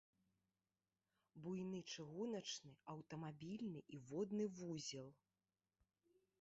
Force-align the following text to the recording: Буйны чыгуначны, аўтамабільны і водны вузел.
Буйны 1.43 1.81
чыгуначны, 1.91 2.73
аўтамабільны 2.95 3.79
і 3.97 4.03
водны 4.13 4.45
вузел. 4.59 5.09